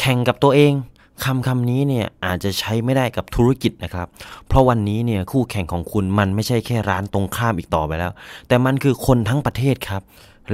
[0.00, 0.72] แข่งกับตัวเอง
[1.24, 4.08] คำคำนี้เนี่ยอาจจะใช้ไม่ได้กับธุรกิจนะครับ
[4.48, 8.12] เพราะวันนี้เนี่ยคู่แข่งของคุณมันไม่ใช่แค่ร้านตรงข้ามอีกต่อไปแล้ว
[8.48, 10.02] แต่มันคือคนทั้งประเทศครับ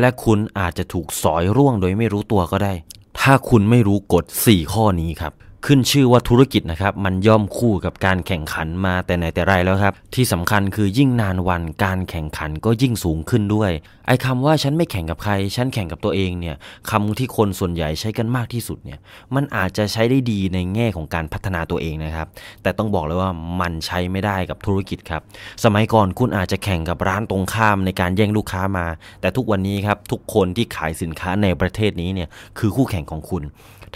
[0.00, 2.72] และคุณอาจจะถูกสอยร่วงโดยไม่รู้ตัวก็ได้
[3.20, 5.32] ถ้าคุณไม่รู้กฎ 4 ข้อนี้ครับ
[5.64, 13.70] ขึ้นชื่อว่าธุรกิจนะครับมันย่อมคู่กับการแข่งขันมาแต่ไหนแต่ไรแล้วครับ ที่สำคัญคือยิ่งนานวันการแข่งขันก็ยิ่งสูงขึ้นด้วย
[14.06, 16.56] ไอ้คำว่าฉันไม่แข่งกับใคร ฉันแข่งกับตัวเองเนี่ย
[16.90, 18.98] คำที่คนส่วนใหญ่ใช้กันมากที่สุดเนี่ย
[19.34, 22.26] มันอาจจะใช้ได้ดีในแง่ของการพัฒนาตัวเองนะครับ
[22.62, 25.22] แต่ต้องบอกเลยว่ามันใช้ไม่ได้กับธุรกิจครับ
[25.64, 28.86] สมัยก่อนคุณอาจจะแข่งกับร้านตรงข้ามในการแย่งลูกค้ามา
[29.20, 33.44] แต่ทุกวันนี้ครับทุกคนที่ขายสินค้าในประเทศนี้เนี่ยคือคู่แข่งของคุณ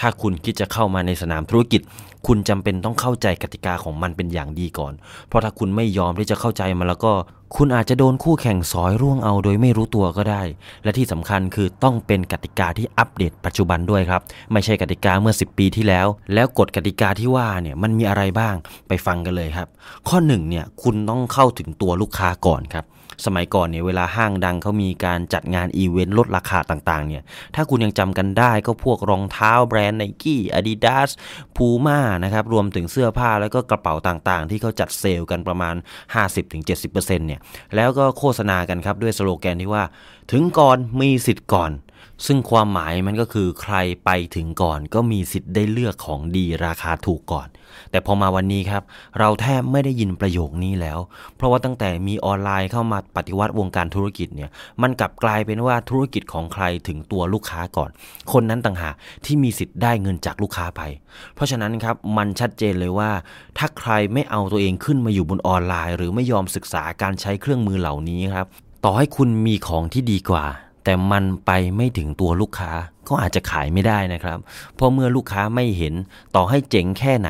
[0.01, 1.81] ถ้าคุณคิดจะเข้ามาในสนามธุรกิจ
[2.27, 4.93] คุณจำเป็นต้องเข้าใจกติกาของมันเป็นอย่างดีก่อน
[5.29, 7.13] เพราะถ้าคุณไม่ยอมที่จะเข้าใจมันแล้วก็
[7.57, 10.43] คุณอาจจะโดนคู่แข่งสอยร่วงเอาโดยไม่รู้ตัวก็ได้
[10.85, 14.21] และที่สำคัญคือต้องเป็นกติกาที่อัปเดตปัจจุบันด้วยครับ
[14.53, 18.55] ไม่ใช่กติกาเมื่อ 10 ปีที่แล้ว แล้วกฎกติกาที่ว่าเนี่ยมันมีอะไรบ้าง
[18.89, 19.69] ไปฟังกันเลยครับ
[20.09, 22.85] ข้อ1เนี่ยคุณต้องเข้าถึงตัวลูกค้าก่อนครับ
[23.27, 27.23] สมัยก่อนเนี่ยเวลาห้างดังเขามีการจัดงานอีเวนต์ลดราคาต่างๆเนี่ย
[27.55, 31.11] ถ้าคุณยังจำกันได้ก็พวกรองเท้าแบรนด์ไนกี้อาดิดาส
[31.57, 35.75] พูม่านะครับรวมถึงเสื้อผ้าแล้วก็กระเป๋าต่างๆ ที่เขาจัดเซลล์กันประมาณ
[36.51, 37.41] 50-70%เนี่ย
[37.77, 39.85] แล้วก็โฆษณากันครับด้วยสโลแกนที่ว่า
[40.33, 41.73] ถึงก่อนมีสิทธิ์ก่อน
[42.27, 47.49] ซึ่งความหมายมันก็คือใครไปถึงก่อน ก็มีสิทธิ์ได้เลือกของดีราคาถูกก่อน
[47.91, 48.83] แต่พอมาวันนี้ครับ
[49.19, 50.99] เราแทบไม่ได้ยินประโยคนี้แล้ว
[51.37, 54.51] เพราะว่าตั้งแต่มีออนไลน์เข้ามาปฏิวัติวงการธุรกิจเนี่ย
[54.83, 57.91] มันกลับกลายเป็นว่าธุรกิจของใครถึงตัวลูกค้าก่อน
[58.33, 60.83] คนนั้นต่างหากที่มีสิทธิ์ได้เงินจากลูกค้าไป
[61.35, 63.11] เพราะฉะนั้นครับมันชัดเจนเลยว่า
[63.59, 68.47] ถ้าใครไม่เอาตัวเองขึ้นมาอยู่บนออนไลน์ หรือไม่ยอมศึกษาการใช้เครื่องมือเหล่านี้ครับ
[68.85, 70.45] ต่อให้คุณมีของที่ดีกว่า
[70.85, 72.73] แต่มันไปไม่ถึงตัวลูกค้า
[73.11, 74.39] ก็อาจจะขายไม่ได้นะครับ
[74.75, 75.95] เพราะเมื่อลูกค้าไม่เห็น
[76.37, 77.29] ต่อให้เจ๋งแค่ไหน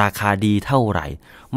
[0.00, 1.06] ราคาดีเท่าไหร่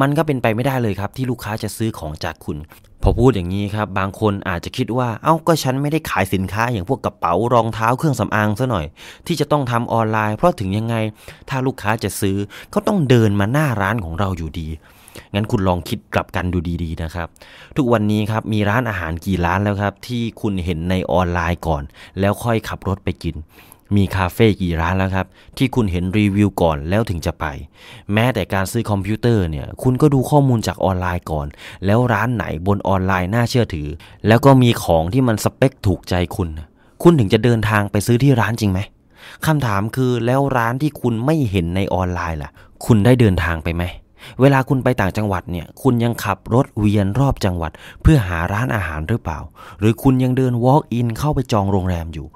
[0.02, 2.58] มันก็เป็นไปไม่ได้เลยครับที่ลูกค้าจะซื้อของจากคุณ
[3.04, 8.86] พอพูดอย่างนี้ครับ บางคนอาจจะคิดว่า เอ้าก็ฉันไม่ได้ขายสินค้าอย่างพวกกระเป๋ารองเท้าเครื่องสำอางซะหน่อย
[9.28, 10.96] ที่จะต้องทำออนไลน์ เพราะถึงยังไง
[11.50, 12.38] ถ้าลูกค้าจะซื้อ
[12.74, 14.70] ก็ต้องเดินมาหน้าร้านของเราอยู่ดี
[15.34, 17.28] งั้นคุณลองคิดกลับกันดูดีๆนะครับ
[17.78, 21.84] ทุกวันนี้ครับมีร้านอาหารกี่ร้านแล้วครับ ที่คุณเห็นในออนไลน์ก่อน
[22.20, 23.36] แล้วค่อยขับรถไปกิน
[23.96, 27.46] มีคาเฟ่กี่ร้านแล้วครับ ที่คุณเห็นรีวิวก่อนแล้วถึงจะไป
[28.14, 31.48] แม้แต่การซื้อคอมพิวเตอร์เนี่ย คุณก็ดูข้อมูลจากออนไลน์ก่อน
[31.86, 33.88] แล้วร้านไหนบนออนไลน์น่าเชื่อถือ
[34.28, 36.50] แล้วก็มีของที่มันสเปคถูกใจคุณ
[37.04, 38.80] คุณถึงจะเดินทางไปซื้อที่ร้านจริงไหม
[39.46, 42.52] คำถามคือแล้วร้านที่คุณไม่เห็นในออนไลน์ล่ะ
[42.86, 43.84] คุณได้เดินทางไปไหม
[44.42, 47.72] เวลาคุณไปต่างจังหวัดเนี่ย คุณยังขับรถเวียนรอบจังหวัด
[48.02, 49.40] เพื่อหาร้านอาหารหรือเปล่า
[49.80, 52.28] หรือคุณยังเดิน walk in เข้าไปจองโรงแรมอยู่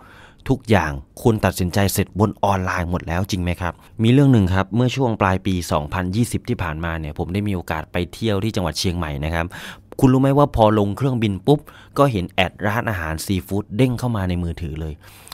[0.50, 0.92] ทุกอย่าง
[1.24, 3.74] คุณตัดสินใจเสร็จบนออนไลน์หมดแล้วจริงไหมครับ
[4.04, 5.56] มีเรื่องหนึ่งครับ เมื่อช่วงปลายปี
[6.02, 9.46] 2020 ที่ผ่านมาเนี่ยผมได้มีโอกาสไปเที่ยวที่จังหวัดเชียงใหม่นะครับ
[10.00, 11.60] คุณรู้ไหมว่าพอลงเครื่องบินปุ๊บ
[11.98, 14.94] ก็เห็นแอดร้านอาหารซีฟู้ดเด้งเข้ามาในมือถือเลย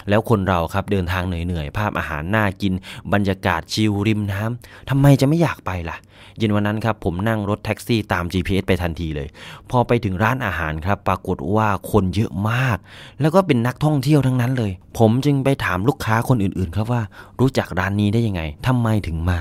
[0.09, 2.73] แล้วคนเราครับเดินทางเหนื่อยๆ ภาพอาหารน่ากิน
[3.13, 5.97] บรรยากาศชิลริมน้ำทำไมจะไม่อยากไปล่ะ
[6.37, 9.27] เย็นวันนั้นครับผมนั่งรถแท็กซี่ตาม GPS ไปทันทีเลย
[9.69, 12.77] พอไปถึงร้านอาหารครับ ปรากฏว่าคนเยอะมาก
[13.21, 17.01] แล้วก็เป็นนักท่องเที่ยวทั้งนั้นเลย ผมจึงไปถามลูกค้าคนอื่นๆ ครับว่า
[17.39, 19.39] รู้จักร้านนี้ได้ยังไงทำไมถึงมา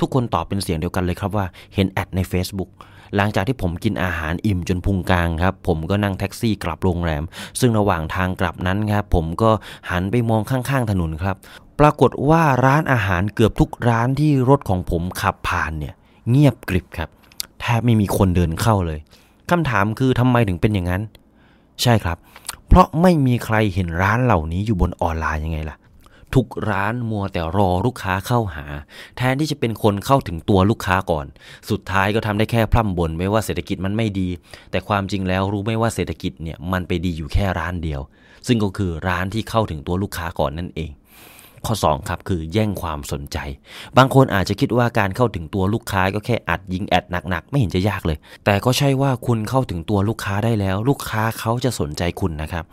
[0.00, 2.70] ทุกคนตอบเป็นเสียงเดียวกันเลยครับว่าเห็นแอดใน Facebook
[3.16, 7.24] หลังจากที่ผมกินอาหารอิ่มจนพุงกลางครับ ผมก็นั่งแท็กซี่กลับโรงแรม
[7.60, 9.50] ซึ่งระหว่างทางกลับนั้นครับผมก็
[9.90, 11.36] หันไปมองข้างๆถนนครับ
[11.80, 15.94] ปรากฏว่าร้านอาหารเกือบทุกร้านที่รถของผมขับผ่านเนี่ย
[16.30, 17.08] เงียบกริบครับ
[17.60, 18.98] แทบไม่มีคนเดินเข้าเลย
[19.50, 21.02] คำถามคือทำไมถึงเป็นอย่างนั้น
[21.82, 22.18] ใช่ครับ
[22.68, 25.76] เพราะไม่มีใครเห็นร้านเหล่านี้อยู่บนออนไลน์ยังไงล่ะ
[26.34, 28.66] ทุกร้านมัวแต่รอลูกค้าเข้าหา
[29.16, 31.26] แทนที่จะเป็นคนเข้าถึงตัวลูกค้าก่อน
[31.70, 34.28] สุดท้ายก็ทำได้แค่พร่ำบ่นไม่ว่าเศรษฐกิจมันไม่ดี
[34.70, 38.00] แต่ความจริงแล้วรู้ไม่ว่าเศรษฐกิจเนี่ยมันไปดีอยู่แค่ร้านเดียว
[38.46, 40.90] ซึ่งก็คือร้านที่เข้าถึงตัวลูกค้าก่อนนั่นเอง
[41.66, 43.38] ข้อ 2 ครับ คือแย่งความสนใจ
[43.96, 52.64] บางคนอาจจะคิดว่าการเข้าถึงตัวลูกค้าก็แค่อัดยิงแอดหนักๆ ไม่เห็นจะยากเลย แต่ก็ใช่ว่าคุณเข้าถึงตัวลูกค้าได้แล้ว ลูกค้าเขาจะสนใจคุณนะครับ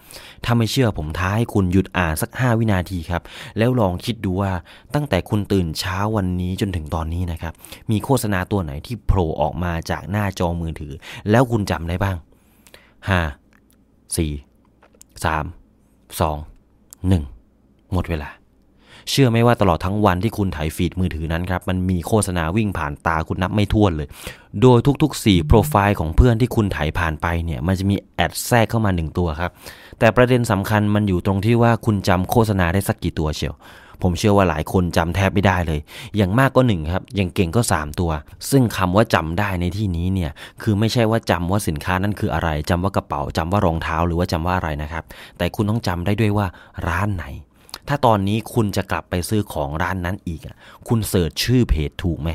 [0.45, 3.21] ถ้าไม่เชื่อผมท้าให้คุณหยุดอ่านสัก 5 วินาทีครับ
[3.57, 4.51] แล้วลองคิดดูว่า
[4.93, 7.53] ตั้งแต่คุณตื่นเช้าวันนี้จนถึงตอนนี้นะครับ
[7.91, 10.93] มีโฆษณาตัวไหนที่โผล่ออกมาจากหน้าจอมือถือ
[11.31, 12.17] แล้วคุณจำได้บ้าง
[13.09, 14.17] 5 4
[15.23, 18.29] 3 2 1 หมดเวลา
[19.09, 24.07] เชื่อไหมว่าตลอดทั้งวันที่คุณถ่ายฟีดมือถือนั้นครับ มันมีโฆษณาวิ่งผ่านตาคุณนับไม่ถ้วนเลย
[24.61, 29.51] โดยทุกๆ4โปรไฟล์ของเพื่อนที่คุณถ่ายผ่านไปเนี่ย มันจะมีแอดแทรกเข้ามา 1 ตัวครับ
[29.99, 33.55] แต่ประเด็นสำคัญมันอยู่ตรงที่ว่าคุณจำโฆษณาได้สักกี่ตัวเชียว
[34.03, 35.79] ผมเชื่อว่าหลายคนจำแทบไม่ได้เลย
[36.17, 38.11] อย่างมากก็หนึ่งครับ อย่างเก่งก็ 3 ตัว
[38.51, 40.31] ซึ่งคำว่าจำได้ในที่นี้เนี่ย
[40.61, 45.03] คือไม่ใช่ว่าจำว่าสินค้านั้นคืออะไรจำว่ากระเป๋าจำว่ารองเท้าหรือว่าจำว่าอะไรนะครับ
[45.37, 46.47] แต่คุณต้องจำได้ด้วยว่า
[46.87, 47.25] ร้านไหน
[47.87, 50.41] ถ้าตอนนี้คุณจะกลับไปซื้อของร้านนั้นอีก
[50.87, 52.31] คุณเสิร์ชชื่อเพจถูกไหม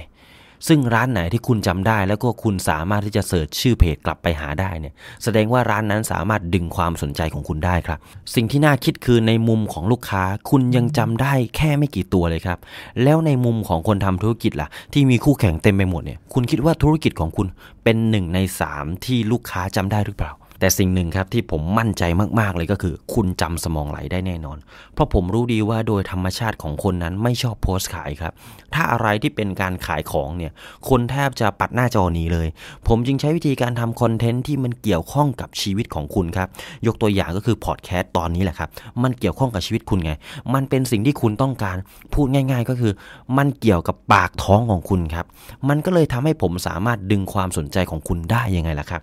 [0.68, 7.98] ซึ่งร้านไหนที่คุณจำได้แล้วก็คุณสามารถที่จะเสิร์ชชื่อเพจกลับไปหาได้เนี่ยแสดงว่าร้านนั้นสามารถดึงความสนใจของคุณได้ครับ
[8.34, 12.58] สิ่งที่น่าคิดคือในมุมของลูกค้าคุณยังจำได้แค่ไม่กี่ตัวเลยครับ
[13.02, 17.46] แล้วในมุมของคนทำธุรกิจล่ะ ที่มีคู่แข่งเต็มไปหมดเนี่ยคุณคิดว่าธุรกิจของคุณ
[17.84, 22.02] เป็นหนึ่งในสามที่ลูกค้าจำได้หรือเปล่า แต่สิ่งหนึ่งครับที่ผมมั่นใจ
[22.40, 24.58] มากๆเลยก็คือ คุณจำสมองไหลได้แน่นอน
[24.94, 28.32] เพราะผมรู้ดีว่าโดยธรรมชาติของคนนั้นไม่ชอบโพสต์ขายครับ
[28.74, 30.52] ถ้าอะไรที่เป็นการขายของเนี่ย
[30.88, 32.48] คนแทบจะปัดหน้าจอหนีเลย
[32.88, 36.48] ผมจึงใช้วิธีการทำคอนเทนต์ที่มันเกี่ยวข้องกับชีวิตของคุณครับ
[36.86, 38.68] ยกตัวอย่างก็คือพอดแคสต์ตอนนี้แหละครับ
[39.02, 40.12] มันเกี่ยวข้องกับชีวิตคุณไง
[40.54, 41.76] มันเป็นสิ่งที่คุณต้องการ
[42.14, 42.92] พูดง่าย ๆ ก็คือ
[43.38, 45.26] มันเกี่ยวกับปากท้องของคุณครับ
[45.68, 49.02] มันก็เลยทำให้ผมสามารถดึงความสนใจของคุณได้ยังไงล่ะครับ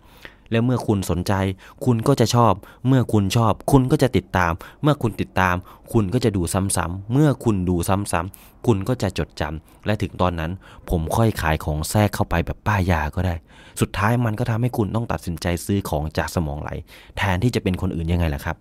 [0.52, 1.34] แล้วเมื่อคุณสนใจ
[1.86, 2.54] คุณก็จะชอบ
[2.88, 4.52] เมื่อคุณชอบ คุณก็จะติดตาม
[4.82, 5.56] เมื่อคุณติดตาม
[5.94, 10.52] คุณก็จะดูซ้ำๆเมื่อคุณดูซ้ำๆคุณก็จะจดจำและถึงตอนนั้น
[10.90, 13.36] ผมค่อยขายของแทรกเข้าไปแบบป้ายยาก็ได้
[13.82, 16.70] สุดท้ายมันก็ทำให้คุณต้องตัดสินใจซื้อของจากสมองไหล
[17.18, 18.56] แทนที่จะเป็นคนอื่นยังไงล่ะครับ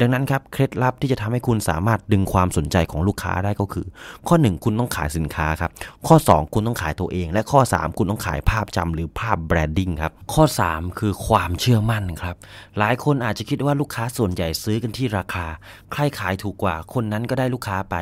[0.00, 3.86] ดังนั้นครับเคล็ดลับที่จะทำให้คุณสามารถดึงความสนใจของลูกค้าได้ก็คือ
[4.28, 5.70] ข้อ 1 คุณต้องขายสินค้าครับ
[6.06, 12.36] ข้อ 2 คุณต้องขายตัวเอง และข้อ 3 คุณต้องขายภาพจำหรือภาพ branding ครับข้อ 3 คือความเชื่อมั่นครับ
[12.78, 15.46] หลายคนอาจจะคิดว่าลูกค้าส่วนใหญ่ซื้อกันที่ราคา
[15.92, 17.96] ใครขายถูกกว่า คนนั้นก็ได้ลูกค้าไป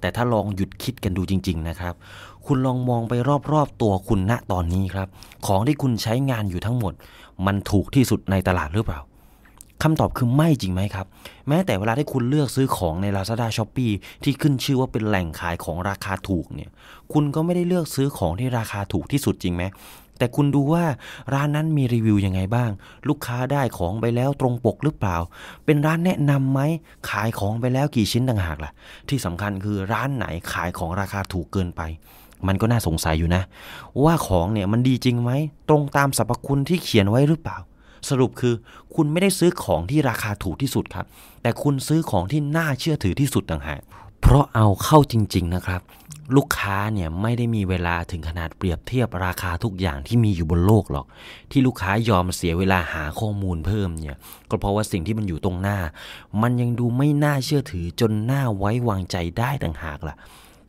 [0.00, 1.94] แต่ถ้าลองหยุดคิดกันดูจริง ๆ นะครับ
[2.46, 3.14] คุณลองมองไป
[3.52, 5.08] รอบๆตัวคุณณตอนนี้ครับ
[5.46, 6.92] ของที่คุณใช้งานอยู่ทั้งหมด
[7.46, 9.00] มันถูกที่สุดในตลาดหรือเปล่า
[9.82, 11.06] คำตอบคือไม่จริงไหมครับ
[11.48, 13.92] แม้แต่เวลาที่คุณเลือกซื้อของใน Lazada s h o p e e
[14.22, 16.70] ที่ขึ้นชื่อว่าเป็นแหล่งขายของราคาถูกเนี่ย
[17.12, 19.62] คุณก็ไม่ได้เลือกซื้อของที่ราคาถูกที่สุดจริงไหม
[20.18, 20.84] แต่คุณดูว่า
[21.34, 22.70] ร้านนั้นมีรีวิวยังไงบ้าง
[23.08, 25.16] ลูกค้าได้ของไปแล้วตรงปกหรือเปล่า
[25.64, 26.60] เป็นร้านแนะนำไหม
[27.10, 28.72] ขายของไปแล้วกี่ชิ้นต่างหากล่ะ
[29.08, 31.82] ที่สำคัญคือร้านไหนขายของราคาถูกเกินไป
[32.46, 33.42] มันก็น่าสงสัยอยู่นะ
[34.04, 35.30] ว่าของเนี่ยมันดีจริงไหม
[35.68, 37.58] ตรงตามสรรพคุณที่เขียนไว้หรือเปล่า
[38.08, 38.54] สรุปคือ
[38.94, 41.06] คุณไม่ได้ซื้อของที่ราคาถูกที่สุดครับ
[41.42, 43.80] แต่คุณซื้อของที่น่าเชื่อถือที่สุดต่างหาก
[44.22, 45.82] เพราะเอาเข้าจริง ๆนะครับ
[46.36, 51.06] ลูกค้าเนี่ยไม่ได้มีเวลาถึงขนาดเปรียบเทียบราคาทุกอย่างที่มีอยู่บนโลกหรอก
[51.50, 54.16] ที่ลูกค้ายอมเสียเวลาหาข้อมูลเพิ่มเนี่ย
[54.50, 55.78] ก็เพราะว่าสิ่งที่มันอยู่ตรงหน้า
[56.42, 60.14] มันยังดูไม่น่าเชื่อถือจนน่าไว้วางใจได้ต่างหากล่ะ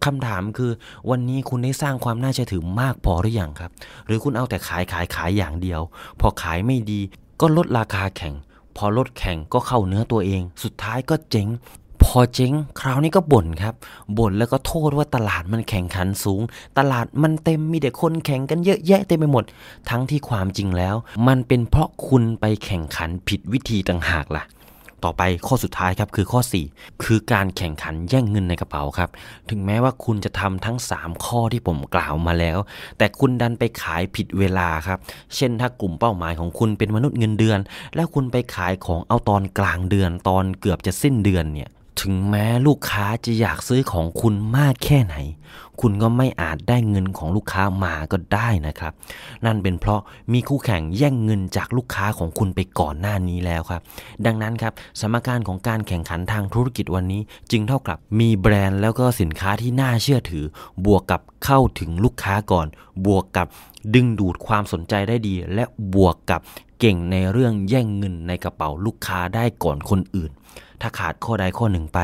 [0.05, 0.71] คำถามคือ
[1.09, 3.71] วันนี้คุณได้สร้างความน่าเชื่อถือมากพอหรือยังครับ
[4.05, 5.81] หรือคุณเอาแต่ขายขายขายอย่างเดียว
[6.19, 6.99] พอขายไม่ดี
[7.41, 8.35] ก็ลดราคาแข่ง
[8.77, 11.47] พอลดแข่งก็เข้าเนื้อตัวเอง สุดท้ายก็เจ๊ง
[12.19, 13.73] อเจ๊งคราวนี้ก็บ่นครับ
[14.17, 16.41] บ่นแล้วก็โทษว่าตลาดมันแข่งขันสูง
[16.77, 19.43] ตลาดมันเต็มมีแต่คนแข่งกันเยอะแยะเต็มไปหมด
[19.89, 20.95] ทั้งที่ความจริงแล้ว
[21.27, 24.45] มันเป็นเพราะคุณไปแข่งขันผิดวิธีต่างหากล่ะ
[25.07, 26.39] ต่อไปข้อสุดท้ายครับคือข้อ
[26.71, 29.09] 4 คือการแข่งขันแย่งเงินในกระเป๋าครับ
[29.49, 32.57] ถึงแม้ว่าคุณจะทำทั้ง 3 ข้อที่ผมกล่าวมาแล้ว
[32.97, 34.99] แต่คุณดันไปขายผิดเวลาครับ
[35.35, 37.59] เช่นถ้ากลุ่มเป้าหมายของคุณเป็นมนุษย์เงินเดือน
[37.95, 41.69] แล้วคุณไปขายของเอาตอนกลางเดือนตอนเกือบจะสิ้นเดือนเนี่ย
[42.01, 45.15] ถึงแม้ลูกค้าจะอยากซื้อของคุณมากแค่ไหน
[45.81, 48.93] คุณก็ไม่อาจได้เงินของลูกค้ามาก็ได้นะครับ
[49.45, 50.01] นั่นเป็นเพราะ
[50.33, 53.81] มีคู่แข่งแย่งเงินจากลูกค้าของคุณไปก่อนหน้านี้แล้วครับ
[54.25, 60.45] ดังนั้นครับสมการของการแข่งขันทางธุรกิจวันนี้ จึงเท่ากับมีแบรนด์แล้วก็สินค้าที่น่าเชื่อถือ
[60.85, 62.67] บวกกับเข้าถึงลูกค้าก่อน
[63.05, 63.47] บวกกับ
[63.95, 65.63] ดึงดูดความสนใจได้ดี และ
[65.95, 66.41] บวกกับ
[66.85, 70.31] เก่งในเรื่องแย่งเงินในกระเป๋าลูกค้าได้ก่อนคนอื่น
[70.81, 71.99] ถ้าขาดข้อใดข้อหนึ่งไป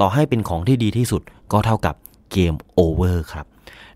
[0.00, 1.22] ต่อให้เป็นของที่ดีที่สุด
[1.52, 1.94] ก็เท่ากับ
[2.32, 3.46] เกมโอเวอร์ครับ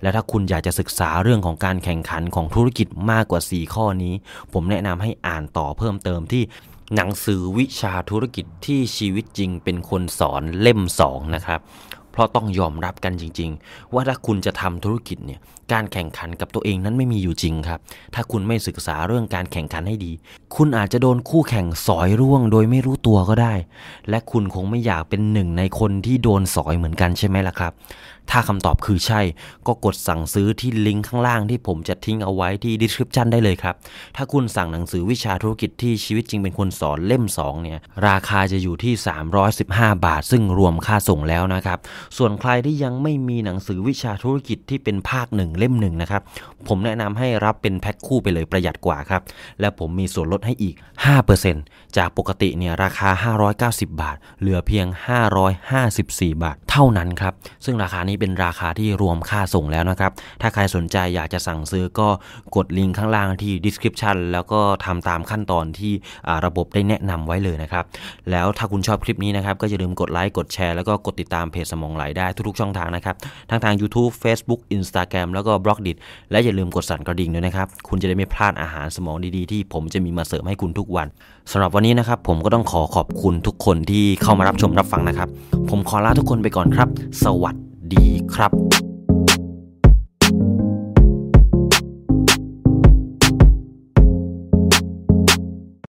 [0.02, 4.14] และถ้าคุณอยากจะศึกษาเรื่องของการแข่งขันของธุรกิจมากกว่า 4 ข้อนี้
[4.52, 6.43] ผมแนะนำให้อ่านต่อเพิ่มเติมที่
[6.95, 11.61] หนังสือวิชาธุรกิจที่ชีวิตจริงเป็นคนสอนเล่ม 2 นะครับ
[12.16, 15.40] เพราะต้องยอมรับกันจริง ๆ ว่าถ้าคุณจะทำธุรกิจเนี่ย
[15.73, 17.80] การแข่งขันกับตัวเองนั้นไม่มีอยู่จริงครับ
[18.14, 20.12] ถ้าคุณไม่ศึกษาเรื่องการแข่งขันให้ดี
[20.56, 23.54] คุณอาจจะโดนคู่แข่งสอยร่วง โดยไม่รู้ตัวก็ได้
[24.11, 27.73] และคุณคงไม่อยากเป็นหนึ่งในคนที่โดนสอยเหมือนกันใช่ไหมล่ะครับ
[28.30, 29.20] ถ้าคำตอบคือใช่
[29.66, 33.75] ก็กดสั่งซื้อที่ลิงก์ข้างล่างที่ผมจะทิ้งเอาไว้ที่ description ได้เลยครับ
[34.16, 38.94] ถ้าคุณสั่งหนังสือวิชาธุรกิจที่ชีวิตจริงเป็นคนสอนเล่ม2เนี่ย ราคาจะอยู่ที่
[39.50, 41.78] 315 บาท ซึ่งรวมค่าส่งแล้วนะครับ
[42.16, 46.22] ส่วนใครที่ยังไม่มีหนังสือวิชาธุรกิจที่เป็นภาคหนึ่งเล่มหนึ่งนะครับ
[46.68, 49.22] ผมแนะนำให้รับเป็นแพ็คคู่ไปเลยประหยัดกว่าครับ
[49.60, 50.75] และผมมีส่วนลดให้อีก
[51.36, 53.34] 5%จากปกติเนี่ยราคา
[53.70, 54.86] 590 บาท เหลือเพียง
[55.64, 62.09] 554 บาท ท่านั้นครับ ซึ่งราคานี้เป็นราคาที่รวมค่าส่งแล้วนะครับ ถ้าใครสนใจอยากจะสั่งซื้อก็
[62.56, 65.92] กดลิงก์ข้างล่างที่ description แล้วก็ทำตามขั้นตอนที่
[66.45, 67.85] ระบบได้แนะนำไว้เลยนะครับ
[68.30, 73.16] แล้วถ้าคุณชอบคลิปนี้นะครับ ก็อย่าลืมกดไลค์กดแชร์แล้วก็กดติดตามเพจสมองไหลได้ทุกๆช่องทางนะครับ
[73.50, 75.92] ทั้งทาง YouTube Facebook Instagram แล้วก็ b ล็อกดิ
[76.30, 81.09] และอย่าลืมกดสั่นกระดิ่งด้วยนะครับ คุณจะได้ไม่พลาดอาหารสมองดีๆ ที่ผมจะมีมาเสริมให้คุณทุกวัน
[81.52, 85.28] สำหรับวันนี้นะครับผมก็ต้องขอขอบคุณทุกคนที่เข้ามารับชมรับฟังนะครับ
[85.71, 86.88] ผมขอลาทุกคนไปก่อนครับ
[87.25, 87.56] สวัส
[87.94, 88.86] ดีครับ